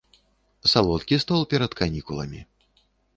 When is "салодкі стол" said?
0.71-1.41